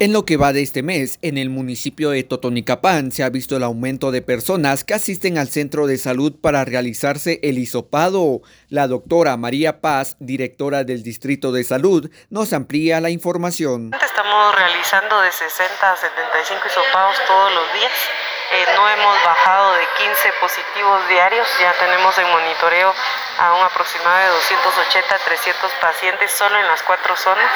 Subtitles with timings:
[0.00, 3.56] En lo que va de este mes, en el municipio de Totonicapán se ha visto
[3.56, 8.42] el aumento de personas que asisten al centro de salud para realizarse el hisopado.
[8.68, 13.90] La doctora María Paz, directora del Distrito de Salud, nos amplía la información.
[14.00, 17.92] Estamos realizando de 60 a 75 hisopados todos los días.
[18.54, 22.94] Eh, no hemos bajado de 15 positivos diarios, ya tenemos en monitoreo
[23.38, 27.50] a un aproximado de 280 a 300 pacientes solo en las cuatro zonas.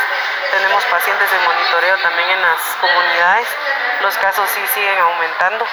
[0.51, 3.49] Tenemos pacientes en monitoreo también en las comunidades.
[4.00, 5.67] Los casos sí siguen aumentando.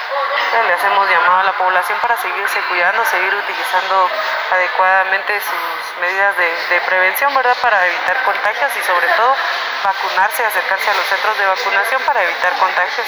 [0.66, 4.10] Le hacemos llamado a la población para seguirse cuidando, seguir utilizando
[4.50, 7.56] adecuadamente sus medidas de, de prevención, ¿verdad?
[7.62, 9.36] Para evitar contagios y sobre todo
[9.84, 13.06] vacunarse, acercarse a los centros de vacunación para evitar contagios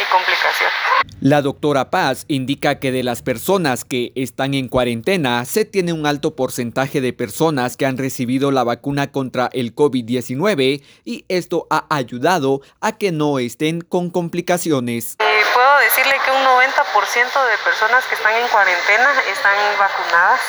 [0.00, 0.74] y complicaciones.
[1.20, 6.06] La doctora Paz indica que de las personas que están en cuarentena se tiene un
[6.06, 11.86] alto porcentaje de personas que han recibido la vacuna contra el COVID-19 y esto ha
[11.90, 15.16] ayudado a que no estén con complicaciones.
[15.18, 20.40] Eh, puedo decirle que un 90% de personas que están en cuarentena están vacunadas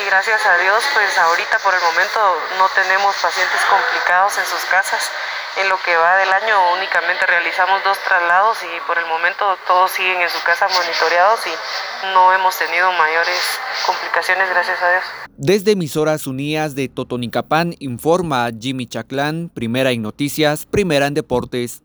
[0.00, 2.20] y gracias a Dios pues ahorita por el momento
[2.58, 5.10] no tenemos pacientes complicados en sus casas.
[5.56, 9.90] En lo que va del año únicamente realizamos dos traslados y por el momento todos
[9.90, 13.40] siguen en su casa monitoreados y no hemos tenido mayores
[13.86, 15.04] complicaciones, gracias a Dios.
[15.36, 21.82] Desde emisoras unidas de Totonicapán informa Jimmy Chaclán, primera en noticias, primera en deportes.